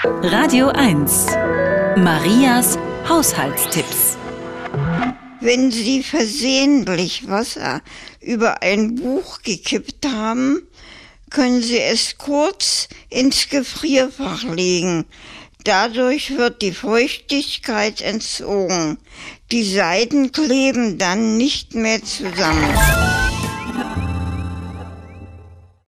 Radio 0.00 0.68
1. 0.68 1.26
Marias 1.96 2.76
Haushaltstipps. 3.08 4.16
Wenn 5.40 5.70
Sie 5.70 6.02
versehentlich 6.02 7.28
Wasser 7.28 7.82
über 8.20 8.62
ein 8.62 8.96
Buch 8.96 9.42
gekippt 9.42 10.06
haben, 10.06 10.66
können 11.30 11.62
Sie 11.62 11.78
es 11.78 12.18
kurz 12.18 12.88
ins 13.10 13.48
Gefrierfach 13.48 14.42
legen. 14.44 15.04
Dadurch 15.62 16.36
wird 16.36 16.62
die 16.62 16.72
Feuchtigkeit 16.72 18.00
entzogen. 18.00 18.98
Die 19.52 19.62
Seiten 19.62 20.32
kleben 20.32 20.98
dann 20.98 21.36
nicht 21.36 21.74
mehr 21.74 22.02
zusammen. 22.02 22.74